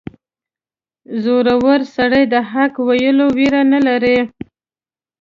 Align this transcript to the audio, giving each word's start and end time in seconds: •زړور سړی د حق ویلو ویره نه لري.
•زړور 1.23 1.79
سړی 1.95 2.23
د 2.33 2.35
حق 2.51 2.73
ویلو 2.87 3.27
ویره 3.37 3.61
نه 3.73 3.79
لري. 3.87 4.17